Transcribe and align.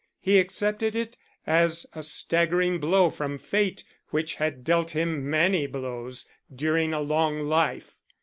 He 0.19 0.39
accepted 0.39 0.95
it 0.95 1.15
as 1.45 1.85
a 1.93 2.01
staggering 2.01 2.79
blow 2.79 3.11
from 3.11 3.37
fate 3.37 3.83
which 4.07 4.33
had 4.41 4.63
dealt 4.63 4.95
him 4.95 5.29
many 5.29 5.67
blows 5.67 6.27
during 6.51 6.91
a 6.91 6.99
long 7.01 7.41
life. 7.41 7.95